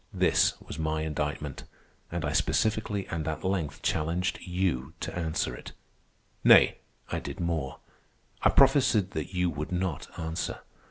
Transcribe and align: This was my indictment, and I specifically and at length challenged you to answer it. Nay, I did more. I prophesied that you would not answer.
This 0.11 0.55
was 0.59 0.79
my 0.79 1.03
indictment, 1.03 1.63
and 2.11 2.25
I 2.25 2.33
specifically 2.33 3.05
and 3.09 3.27
at 3.27 3.43
length 3.43 3.83
challenged 3.83 4.39
you 4.41 4.93
to 4.99 5.15
answer 5.15 5.53
it. 5.55 5.73
Nay, 6.43 6.79
I 7.11 7.19
did 7.19 7.39
more. 7.39 7.77
I 8.41 8.49
prophesied 8.49 9.11
that 9.11 9.35
you 9.35 9.51
would 9.51 9.71
not 9.71 10.07
answer. 10.19 10.61